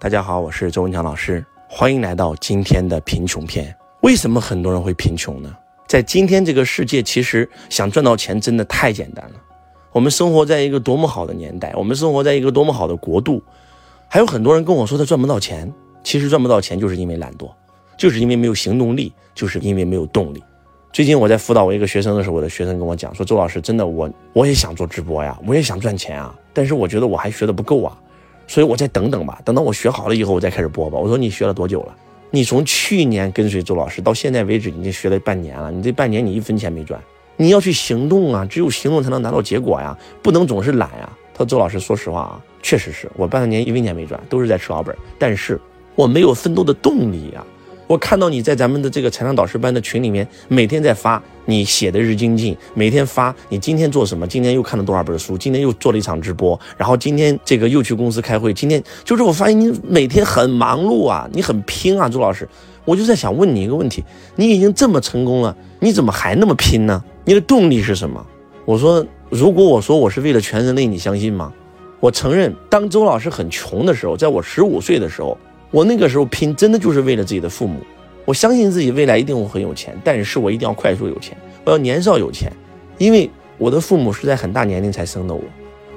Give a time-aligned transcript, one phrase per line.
[0.00, 3.74] 大家好，我是周文强老师，欢迎来到今天的贫穷篇。
[4.02, 5.52] 为什么很多人会贫穷呢？
[5.88, 9.34] 在今天这个世界，其实想赚到钱真的太简单了。
[9.90, 13.42] 我们生活在一个多么好的年代，我们生活在一个多么好的国度，
[14.06, 15.68] 还有很多人跟我说他赚不到钱，
[16.04, 17.50] 其实赚不到钱就是因为懒惰，
[17.98, 20.40] 就是因为没有行动力，就是因为没有动力。
[20.92, 27.98] 最近我在辅导我一个学生的时候，我的学生跟我讲说：“周老师，真的我我也想做直播呀，我也想赚钱啊，但是我觉得我还学的不够啊。”
[28.48, 30.98] 所以我再等等吧，等到我学好了以后，我再开始播吧。
[30.98, 31.94] 我说你学了多久了？
[32.30, 35.70] 你从去年跟随周老师到现在为止，已经学了半年了。
[35.70, 37.00] 你这半年你一分钱没赚，
[37.36, 38.44] 你要去行动啊！
[38.44, 41.08] 只有行动才能拿到结果呀，不能总是懒呀。
[41.32, 45.60] 他说周老师，说实话啊，确实是我半年一分钱没赚，都是在吃老本，但是
[45.94, 47.44] 我没有奋斗的动力呀。
[47.88, 62.46] 我看到你在咱们的这个财商导师班的群里面，每天在发你写的日精进，每天发你今天做什么，今天又看了多少本书，今天又做了一场直播，然后今天这个又去公司开会，今天就是我发现你每天很忙碌啊，你很拼啊，周老师，
[62.84, 64.04] 我就在想问你一个问题，
[64.36, 67.02] 你已经这么成功了，你怎么还那么拼呢？
[67.24, 68.22] 你的动力是什么？
[68.66, 71.50] 我说，如果我说我是为了全人类，你相信吗？
[72.00, 75.38] 我承认，当周老师很穷的时候，在我十五岁的时候。
[75.70, 77.80] 我那个时候拼，真的就是为了自己的父母。
[78.24, 82.52] 我相信自己未来一定会很有钱，但是我一定要快速有钱，我要年少有钱，
[82.98, 85.42] 因为我的父母是在很大年龄才生的我，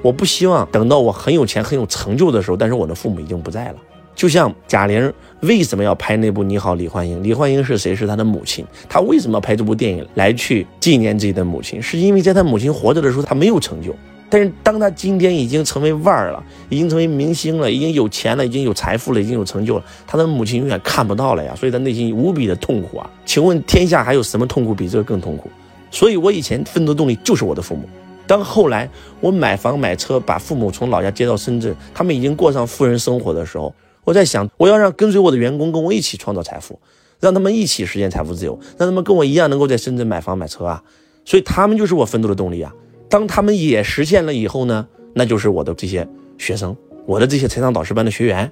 [0.00, 3.74] 我不希望等到我很有钱、很有成就的时候，但是我的父母已经不在了。
[4.14, 7.18] 就像贾玲为什么要拍那部《你好，李焕英》？
[7.22, 7.94] 李焕英是谁？
[7.94, 8.64] 是她的母亲。
[8.88, 11.80] 她为什么要拍这部电影来去纪念自己的母亲？
[11.80, 13.94] 是因为在她母亲活着的时候，她没有成就。
[14.32, 23.10] 但是当他今天已经成为腕儿了，已经成为明星了，已经有钱了，已经有财富了，已经有成就了，他的母亲永远看不到了呀，所以他内心无比的痛苦啊！
[23.26, 25.50] 请问天下还有什么痛苦比这个更痛苦？
[25.90, 27.86] 所以我以前奋斗动力就是我的父母。
[28.26, 28.88] 当后来
[29.20, 36.80] 我买房买车，把父母从老家接到深圳，他们已经过上富人生活的时候，我在想，我要让跟随我的员工跟我一起创造财富，
[37.20, 40.82] 让他们一起实现财富自由，让他们跟我一样能够在深圳买房买车啊！
[41.26, 42.72] 所以他们就是我奋斗的动力啊！
[43.12, 46.08] 当他们也实现了以后呢，那就是我的这些
[46.38, 46.74] 学生，
[47.04, 48.50] 我的这些财商导师班的学员，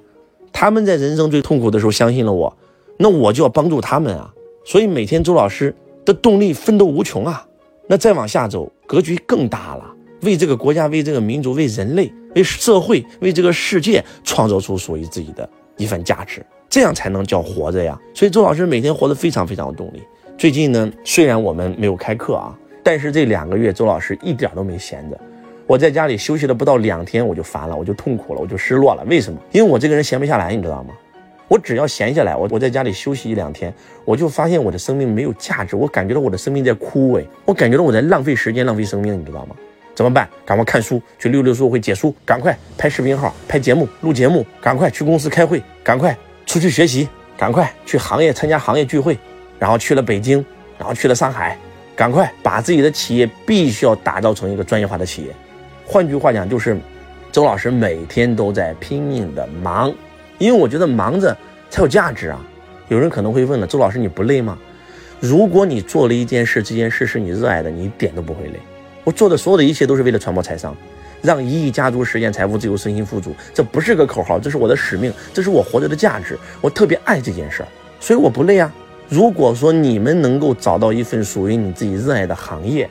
[0.53, 2.55] 他们在人生最痛苦的时候相信了我，
[2.97, 4.31] 那我就要帮助他们啊。
[4.63, 7.43] 所以每天周老师的动力奋斗无穷啊。
[7.87, 17.99] 那再往下走，格局更大了，为这个国家、为这个民族、为人类、为社会、为这个世界创造出属于自己的一份价值，这样才能叫活着呀。
[18.13, 20.03] 所以周老师每天活得非常非常有动力。
[20.37, 22.55] 最近呢，虽然我们没有开课啊。
[22.83, 25.19] 但是这两个月，周老师一点都没闲着。
[25.67, 29.03] 我在家里休息了不到两天，我就烦了，我就痛苦了，我就失落了。
[29.05, 29.39] 为什么？
[29.51, 30.93] 因为我这个人闲不下来，你知道吗？
[31.47, 33.73] 我只要闲下来，我我在家里休息一两天，
[34.05, 39.55] 我就发现我的生命没有价值，我感觉到我的生命在枯萎，我感觉到我在浪费时间、浪费生命，你知道吗？
[39.93, 40.27] 怎么办？
[40.45, 49.17] 赶快看书，去溜溜书会解书，赶快拍视频号、拍节目、录节目，赶快去公司开会，赶快出去学习，赶快去行业参加行业聚会，
[49.59, 50.43] 然后去了北京，
[50.77, 51.57] 然后去了上海。
[51.95, 55.29] 赶快把自己的企业必须要打造成一个专业化的企业。
[55.85, 56.77] 换句话讲，就是
[57.31, 59.93] 周老师每天都在拼命的忙，
[60.37, 61.35] 因为我觉得忙着
[61.69, 62.39] 才有价值啊。
[62.87, 64.57] 有人可能会问了，周老师你不累吗？
[65.19, 68.59] 如果你做了一件事，这件事是你热爱的，你一点都不会累。
[69.03, 70.75] 我做的所有的一切都是为了传播财商，
[71.21, 73.35] 让一亿家族实现财富自由、身心富足。
[73.53, 76.37] 这不是个口号，这是我的使命，这是我活着的价值。
[76.59, 77.67] 我特别爱这件事儿，
[77.99, 78.73] 所以我不累啊。
[79.11, 82.89] 如果说你们能够找到一份属于你自己热爱的行业，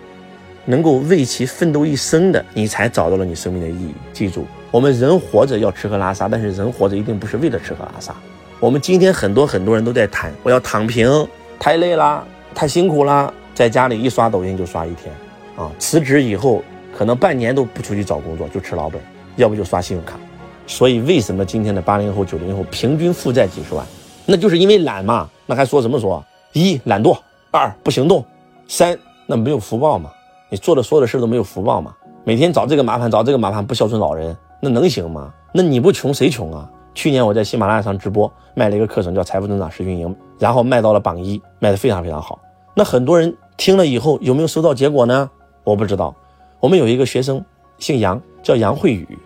[0.67, 3.95] 能够为其奋斗一生的，你才找到了你生命的意义。
[4.13, 8.15] 记住，我们人活着要吃喝拉撒，但是人活着一定不是为了吃喝拉撒。
[8.59, 11.27] 我们今天很多很多人都在谈，我要躺平，
[11.59, 12.23] 太累啦，
[12.55, 15.11] 太辛苦啦，在家里一刷抖音就刷一天，
[15.57, 16.63] 啊，辞职以后
[16.95, 19.01] 可能半年都不出去找工作，就吃老本，
[19.37, 20.21] 要不就刷信用卡。
[20.67, 23.87] 所以为什么今天的八零后、九零后平均负债几十万？
[24.31, 26.25] 那就是因为懒嘛，那还说什么说？
[26.53, 27.19] 一懒惰，
[27.51, 28.25] 二不行动，
[28.69, 28.97] 三
[29.27, 30.09] 那没有福报嘛？
[30.49, 31.93] 你做的所有的事都没有福报嘛？
[32.23, 35.35] 每天找这个麻烦，找这个麻烦，不孝顺老人，那能行吗？
[35.53, 36.71] 那你不穷谁穷啊？
[36.95, 42.39] 去年我在喜马拉雅上直播卖了一个课程，叫财富增长实训营，然后卖到了榜一，卖的非常非常好。
[42.77, 45.29] 那很多人听了以后有没有收到结果呢？
[45.65, 46.15] 我不知道。
[46.61, 47.45] 我们有一个学生
[47.79, 49.19] 姓杨，叫杨慧宇，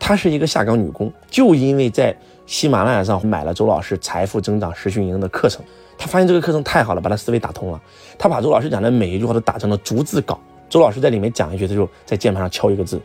[0.00, 2.18] 她是一个下岗女工，就因为在。
[2.48, 5.62] 喜马拉雅上买了周老师财富增长实训营的课程，
[5.98, 7.78] 他发现这个课程太好了，把他思维打通了。
[8.18, 10.40] 他把周老师讲的每一句话都打成了逐字稿。
[10.66, 12.98] 周老师在里面讲一句，他就在键盘上敲一个字，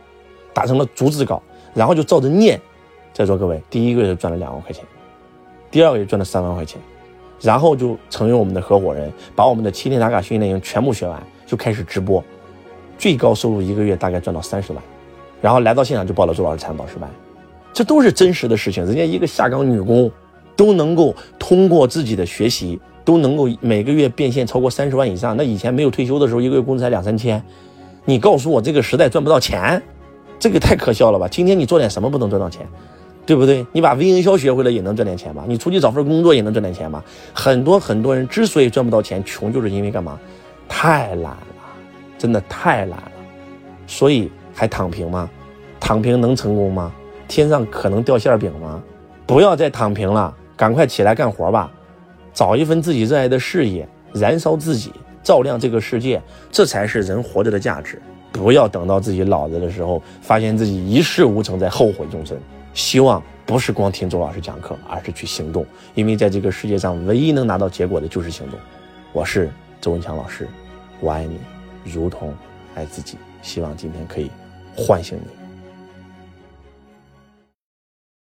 [0.54, 1.42] 打成了逐字稿，
[1.74, 2.58] 然后就照着念。
[3.12, 4.82] 在座各位，第一个月赚了两万块钱，
[5.70, 6.80] 第二个月赚了三万块钱，
[7.42, 12.24] 然后就成为我们的合伙人，把我们的七天打卡训练营全部学完，就开始直播，
[12.96, 14.82] 最高收入一个月大概赚到三十万，
[15.42, 17.10] 然后来到现场就报了周老师财富导师班。
[17.74, 18.86] 这都是真实的事情。
[18.86, 20.10] 人家一个下岗女工，
[20.56, 25.36] 都能够通过自己的学习，都能够每个月变现超过三十万以上。
[25.36, 27.42] 那以前没有退休的时候，一个月工资才两三千。
[28.04, 29.82] 你告诉我这个时代赚不到钱，
[30.38, 31.26] 这个太可笑了吧？
[31.26, 32.64] 今天你做点什么不能赚到钱，
[33.26, 33.66] 对不对？
[33.72, 35.44] 你把微营销学会了也能赚点钱吧？
[35.48, 37.02] 你出去找份工作也能赚点钱吧？
[37.32, 40.16] 很多很多人之所以赚不到钱，穷就是因为干嘛？
[40.68, 41.38] 太懒了，
[42.16, 43.12] 真的太懒了，
[43.86, 45.28] 所以还躺平吗？
[45.80, 46.92] 躺平能成功吗？
[47.28, 48.82] 天上可能掉馅饼吗？
[49.26, 51.70] 不要再躺平了，赶快起来干活吧，
[52.32, 54.92] 找一份自己热爱的事业，燃烧自己，
[55.22, 58.00] 照亮这个世界，这才是人活着的价值。
[58.30, 62.38] 不要等到自己老了的时候，发现自己一事无成，再后悔终身。
[62.74, 68.58] 希望不是光听周老师讲课，而是去行动，因为在这个世界上，唯一能拿到结果的就是行动。
[69.12, 69.48] 我是
[69.80, 70.48] 周文强老师，
[71.00, 71.38] 我爱你，
[71.84, 72.34] 如同
[72.74, 73.16] 爱自己。
[73.40, 74.30] 希望今天可以
[74.76, 75.43] 唤醒你。